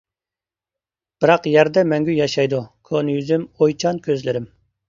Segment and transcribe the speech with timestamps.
[1.25, 4.53] بىراق يەردە مەڭگۈ ياشايدۇ، كونا يۈزۈم، ئويچان كۆزلىرىم.